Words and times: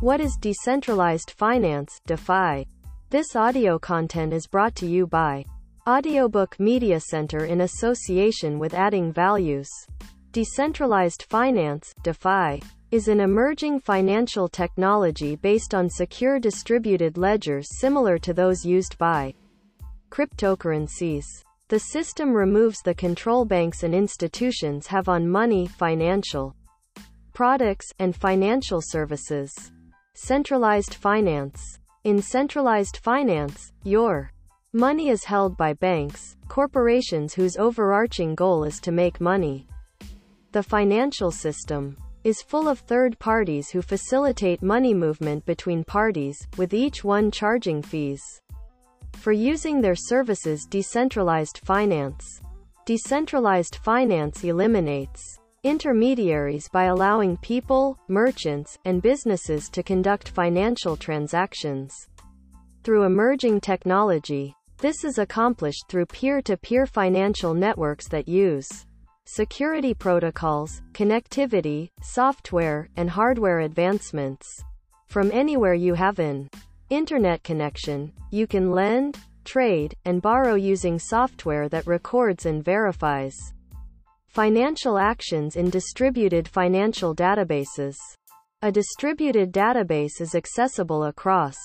What 0.00 0.22
is 0.22 0.38
decentralized 0.40 1.32
finance, 1.32 2.00
DeFi? 2.06 2.66
This 3.10 3.36
audio 3.36 3.78
content 3.78 4.32
is 4.32 4.46
brought 4.46 4.74
to 4.76 4.86
you 4.86 5.06
by 5.06 5.44
Audiobook 5.86 6.58
Media 6.58 6.98
Center 6.98 7.44
in 7.44 7.60
association 7.60 8.58
with 8.58 8.72
Adding 8.72 9.12
Values. 9.12 9.68
Decentralized 10.32 11.24
finance, 11.24 11.94
DeFi, 12.02 12.62
is 12.90 13.08
an 13.08 13.20
emerging 13.20 13.78
financial 13.80 14.48
technology 14.48 15.36
based 15.36 15.74
on 15.74 15.90
secure 15.90 16.40
distributed 16.40 17.18
ledgers 17.18 17.68
similar 17.78 18.16
to 18.20 18.32
those 18.32 18.64
used 18.64 18.96
by 18.96 19.34
cryptocurrencies. 20.08 21.26
The 21.68 21.78
system 21.78 22.32
removes 22.32 22.80
the 22.80 22.94
control 22.94 23.44
banks 23.44 23.82
and 23.82 23.94
institutions 23.94 24.86
have 24.86 25.10
on 25.10 25.28
money, 25.28 25.66
financial 25.66 26.56
products, 27.34 27.92
and 27.98 28.16
financial 28.16 28.80
services. 28.80 29.52
Centralized 30.22 30.96
finance. 30.96 31.78
In 32.04 32.20
centralized 32.20 32.98
finance, 32.98 33.72
your 33.84 34.30
money 34.74 35.08
is 35.08 35.24
held 35.24 35.56
by 35.56 35.72
banks, 35.72 36.36
corporations 36.46 37.32
whose 37.32 37.56
overarching 37.56 38.34
goal 38.34 38.64
is 38.64 38.80
to 38.80 38.92
make 38.92 39.18
money. 39.18 39.66
The 40.52 40.62
financial 40.62 41.30
system 41.30 41.96
is 42.22 42.42
full 42.42 42.68
of 42.68 42.80
third 42.80 43.18
parties 43.18 43.70
who 43.70 43.80
facilitate 43.80 44.62
money 44.62 44.92
movement 44.92 45.46
between 45.46 45.84
parties, 45.84 46.46
with 46.58 46.74
each 46.74 47.02
one 47.02 47.30
charging 47.30 47.80
fees 47.80 48.22
for 49.14 49.32
using 49.32 49.80
their 49.80 49.96
services 49.96 50.66
decentralized 50.66 51.60
finance. 51.64 52.42
Decentralized 52.84 53.76
finance 53.76 54.44
eliminates 54.44 55.39
intermediaries 55.62 56.68
by 56.70 56.84
allowing 56.84 57.36
people, 57.38 57.98
merchants, 58.08 58.78
and 58.86 59.02
businesses 59.02 59.68
to 59.68 59.82
conduct 59.82 60.30
financial 60.30 60.96
transactions. 60.96 62.08
Through 62.82 63.04
emerging 63.04 63.60
technology, 63.60 64.54
this 64.78 65.04
is 65.04 65.18
accomplished 65.18 65.84
through 65.88 66.06
peer-to-peer 66.06 66.86
financial 66.86 67.52
networks 67.52 68.08
that 68.08 68.26
use 68.26 68.68
security 69.26 69.92
protocols, 69.92 70.80
connectivity, 70.92 71.90
software, 72.02 72.88
and 72.96 73.10
hardware 73.10 73.60
advancements. 73.60 74.64
From 75.08 75.30
anywhere 75.30 75.74
you 75.74 75.92
have 75.92 76.18
an 76.20 76.48
internet 76.88 77.42
connection, 77.42 78.14
you 78.30 78.46
can 78.46 78.70
lend, 78.70 79.18
trade, 79.44 79.94
and 80.06 80.22
borrow 80.22 80.54
using 80.54 80.98
software 80.98 81.68
that 81.68 81.86
records 81.86 82.46
and 82.46 82.64
verifies 82.64 83.52
financial 84.30 84.96
actions 84.96 85.56
in 85.56 85.68
distributed 85.70 86.46
financial 86.46 87.12
databases. 87.16 87.96
A 88.62 88.70
distributed 88.70 89.52
database 89.52 90.20
is 90.20 90.36
accessible 90.36 91.06
across 91.06 91.56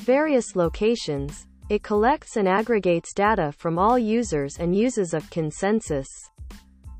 various 0.00 0.56
locations. 0.56 1.46
It 1.68 1.84
collects 1.84 2.36
and 2.36 2.48
aggregates 2.48 3.14
data 3.14 3.52
from 3.56 3.78
all 3.78 3.96
users 3.96 4.56
and 4.58 4.74
uses 4.74 5.14
a 5.14 5.20
consensus 5.30 6.08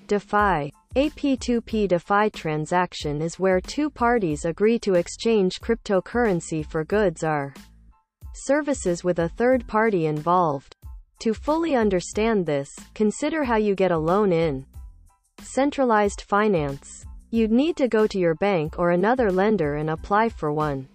DeFi. 0.07 0.74
A 0.95 1.09
P2P 1.09 1.87
DeFi 1.87 2.29
transaction 2.29 3.19
is 3.19 3.39
where 3.39 3.59
two 3.59 3.89
parties 3.89 4.45
agree 4.45 4.77
to 4.77 4.93
exchange 4.93 5.59
cryptocurrency 5.59 6.63
for 6.63 6.83
goods 6.83 7.23
or 7.23 7.51
services 8.35 9.03
with 9.03 9.17
a 9.17 9.29
third 9.29 9.65
party 9.65 10.05
involved. 10.05 10.75
To 11.21 11.33
fully 11.33 11.75
understand 11.75 12.45
this, 12.45 12.69
consider 12.93 13.43
how 13.43 13.55
you 13.55 13.73
get 13.73 13.91
a 13.91 13.97
loan 13.97 14.31
in 14.31 14.67
centralized 15.41 16.21
finance. 16.21 17.07
You'd 17.31 17.51
need 17.51 17.75
to 17.77 17.87
go 17.87 18.05
to 18.05 18.19
your 18.19 18.35
bank 18.35 18.77
or 18.77 18.91
another 18.91 19.31
lender 19.31 19.77
and 19.77 19.89
apply 19.89 20.29
for 20.29 20.53
one. 20.53 20.87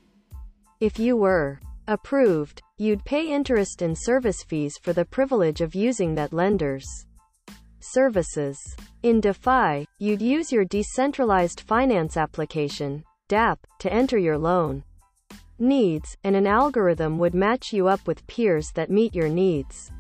If 0.79 1.01
you 1.01 1.17
were 1.17 1.59
approved, 1.89 2.63
you'd 2.77 3.05
pay 3.05 3.33
interest 3.33 3.83
and 3.83 3.99
service 3.99 4.45
fees 4.45 4.79
for 4.81 4.93
the 4.93 5.07
privilege 5.07 5.61
of 5.61 5.75
using 5.75 6.15
that 6.15 6.33
lender's 6.33 6.87
services. 7.81 8.59
In 9.03 9.21
DeFi, 9.21 9.87
you'd 9.99 10.23
use 10.23 10.53
your 10.53 10.65
decentralized 10.65 11.61
finance 11.61 12.17
application, 12.17 13.05
dApp, 13.29 13.59
to 13.79 13.93
enter 13.93 14.19
your 14.19 14.39
loan 14.39 14.85
needs, 15.59 16.17
and 16.25 16.37
an 16.37 16.47
algorithm 16.47 17.19
would 17.19 17.35
match 17.35 17.73
you 17.73 17.89
up 17.89 18.07
with 18.07 18.27
peers 18.27 18.71
that 18.75 18.91
meet 18.91 19.15
your 19.15 19.29
needs. 19.29 19.91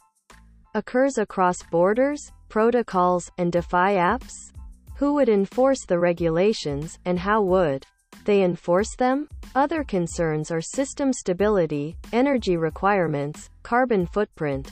occurs 0.76 1.16
across 1.16 1.62
borders, 1.70 2.32
protocols, 2.50 3.30
and 3.38 3.50
DeFi 3.50 3.96
apps? 3.96 4.52
Who 4.96 5.14
would 5.14 5.30
enforce 5.30 5.86
the 5.86 5.98
regulations, 5.98 6.98
and 7.06 7.18
how 7.18 7.40
would 7.42 7.86
they 8.26 8.42
enforce 8.42 8.94
them? 8.94 9.26
Other 9.54 9.82
concerns 9.84 10.50
are 10.50 10.60
system 10.60 11.14
stability, 11.14 11.96
energy 12.12 12.58
requirements, 12.58 13.48
carbon 13.62 14.04
footprint, 14.06 14.70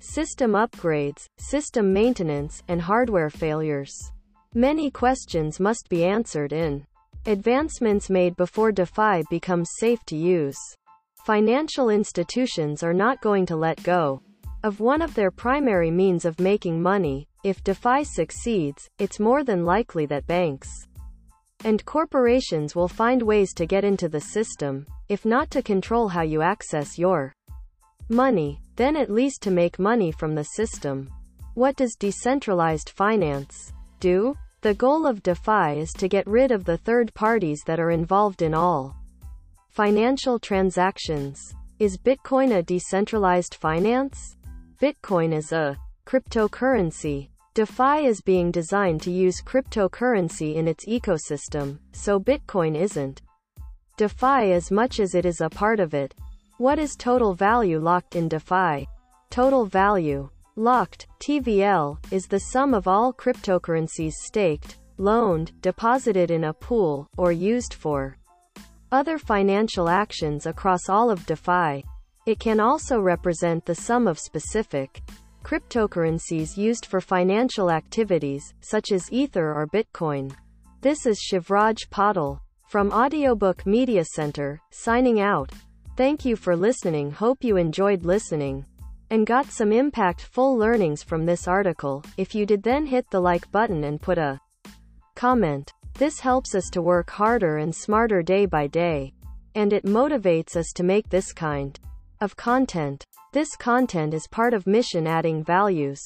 system 0.00 0.52
upgrades, 0.52 1.28
system 1.38 1.92
maintenance, 1.92 2.60
and 2.66 2.82
hardware 2.82 3.30
failures. 3.30 3.94
Many 4.54 4.90
questions 4.90 5.60
must 5.60 5.88
be 5.88 6.04
answered 6.04 6.52
in 6.52 6.84
advancements 7.26 8.10
made 8.10 8.34
before 8.36 8.72
DeFi 8.72 9.22
becomes 9.30 9.70
safe 9.78 10.04
to 10.06 10.16
use. 10.16 10.58
Financial 11.24 11.90
institutions 11.90 12.82
are 12.82 12.92
not 12.92 13.22
going 13.22 13.46
to 13.46 13.56
let 13.56 13.80
go 13.84 14.20
of 14.64 14.80
one 14.80 15.02
of 15.02 15.14
their 15.14 15.30
primary 15.30 15.90
means 15.90 16.24
of 16.24 16.40
making 16.40 16.80
money. 16.80 17.28
If 17.44 17.62
DeFi 17.62 18.02
succeeds, 18.02 18.88
it's 18.98 19.20
more 19.20 19.44
than 19.44 19.66
likely 19.66 20.06
that 20.06 20.26
banks 20.26 20.88
and 21.64 21.84
corporations 21.84 22.74
will 22.74 22.88
find 22.88 23.22
ways 23.22 23.52
to 23.54 23.66
get 23.66 23.84
into 23.84 24.08
the 24.08 24.20
system, 24.20 24.86
if 25.08 25.24
not 25.24 25.50
to 25.50 25.62
control 25.62 26.08
how 26.08 26.22
you 26.22 26.40
access 26.42 26.98
your 26.98 27.32
money, 28.08 28.60
then 28.76 28.96
at 28.96 29.10
least 29.10 29.42
to 29.42 29.50
make 29.50 29.78
money 29.78 30.10
from 30.10 30.34
the 30.34 30.44
system. 30.44 31.10
What 31.54 31.76
does 31.76 31.94
decentralized 31.98 32.90
finance 32.90 33.72
do? 34.00 34.34
The 34.62 34.74
goal 34.74 35.06
of 35.06 35.22
DeFi 35.22 35.78
is 35.78 35.92
to 35.98 36.08
get 36.08 36.26
rid 36.26 36.50
of 36.50 36.64
the 36.64 36.78
third 36.78 37.12
parties 37.14 37.60
that 37.66 37.78
are 37.80 37.90
involved 37.90 38.40
in 38.40 38.54
all 38.54 38.96
financial 39.68 40.38
transactions. 40.38 41.54
Is 41.78 41.98
Bitcoin 41.98 42.56
a 42.56 42.62
decentralized 42.62 43.56
finance? 43.56 44.36
Bitcoin 44.80 45.32
is 45.32 45.52
a 45.52 45.78
cryptocurrency. 46.04 47.28
DeFi 47.54 48.06
is 48.06 48.20
being 48.20 48.50
designed 48.50 49.00
to 49.02 49.10
use 49.12 49.40
cryptocurrency 49.40 50.56
in 50.56 50.66
its 50.66 50.84
ecosystem, 50.86 51.78
so 51.92 52.18
Bitcoin 52.18 52.76
isn't. 52.76 53.22
DeFi 53.96 54.52
as 54.52 54.72
much 54.72 54.98
as 54.98 55.14
it 55.14 55.24
is 55.24 55.40
a 55.40 55.48
part 55.48 55.78
of 55.78 55.94
it. 55.94 56.12
What 56.58 56.80
is 56.80 56.96
total 56.96 57.34
value 57.34 57.78
locked 57.78 58.16
in 58.16 58.28
DeFi? 58.28 58.88
Total 59.30 59.64
value 59.64 60.28
locked, 60.56 61.06
TVL, 61.20 61.98
is 62.12 62.26
the 62.26 62.40
sum 62.40 62.74
of 62.74 62.88
all 62.88 63.12
cryptocurrencies 63.12 64.14
staked, 64.24 64.78
loaned, 64.98 65.52
deposited 65.60 66.32
in 66.32 66.44
a 66.44 66.52
pool, 66.52 67.08
or 67.16 67.30
used 67.30 67.74
for 67.74 68.16
other 68.90 69.18
financial 69.18 69.88
actions 69.88 70.46
across 70.46 70.88
all 70.88 71.10
of 71.10 71.26
DeFi. 71.26 71.84
It 72.26 72.40
can 72.40 72.58
also 72.58 73.00
represent 73.00 73.66
the 73.66 73.74
sum 73.74 74.08
of 74.08 74.18
specific 74.18 75.02
cryptocurrencies 75.42 76.56
used 76.56 76.86
for 76.86 77.02
financial 77.02 77.70
activities, 77.70 78.54
such 78.60 78.92
as 78.92 79.12
Ether 79.12 79.52
or 79.52 79.66
Bitcoin. 79.66 80.34
This 80.80 81.04
is 81.04 81.20
Shivraj 81.20 81.86
Patil 81.90 82.40
from 82.66 82.90
Audiobook 82.92 83.66
Media 83.66 84.06
Center, 84.06 84.58
signing 84.70 85.20
out. 85.20 85.52
Thank 85.98 86.24
you 86.24 86.34
for 86.34 86.56
listening. 86.56 87.10
Hope 87.10 87.44
you 87.44 87.58
enjoyed 87.58 88.06
listening 88.06 88.64
and 89.10 89.26
got 89.26 89.50
some 89.50 89.68
impactful 89.68 90.56
learnings 90.56 91.02
from 91.02 91.26
this 91.26 91.46
article. 91.46 92.02
If 92.16 92.34
you 92.34 92.46
did, 92.46 92.62
then 92.62 92.86
hit 92.86 93.04
the 93.10 93.20
like 93.20 93.52
button 93.52 93.84
and 93.84 94.00
put 94.00 94.16
a 94.16 94.40
comment. 95.14 95.70
This 95.98 96.20
helps 96.20 96.54
us 96.54 96.70
to 96.70 96.80
work 96.80 97.10
harder 97.10 97.58
and 97.58 97.74
smarter 97.74 98.22
day 98.22 98.46
by 98.46 98.66
day. 98.66 99.12
And 99.54 99.74
it 99.74 99.84
motivates 99.84 100.56
us 100.56 100.72
to 100.76 100.82
make 100.82 101.10
this 101.10 101.30
kind 101.34 101.78
of 102.20 102.36
content. 102.36 103.04
This 103.32 103.56
content 103.56 104.14
is 104.14 104.26
part 104.28 104.54
of 104.54 104.66
mission 104.66 105.06
adding 105.06 105.42
values. 105.42 106.00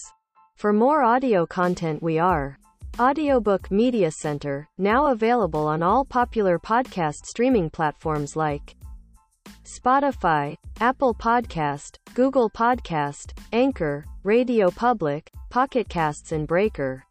For 0.57 0.73
more 0.73 1.03
audio 1.03 1.47
content, 1.47 2.03
we 2.03 2.19
are 2.19 2.59
Audiobook 2.99 3.71
Media 3.71 4.11
Center, 4.11 4.69
now 4.79 5.07
available 5.07 5.67
on 5.67 5.83
all 5.83 6.05
popular 6.05 6.59
podcast 6.59 7.27
streaming 7.27 7.71
platforms 7.71 8.35
like 8.37 8.75
Spotify, 9.65 10.57
Apple 10.81 11.15
Podcast, 11.15 11.97
Google 12.15 12.51
Podcast, 12.51 13.33
Anchor, 13.53 14.05
Radio 14.25 14.71
Public, 14.71 15.31
Pocket 15.51 15.89
Casts 15.89 16.33
and 16.33 16.49
Breaker. 16.49 17.05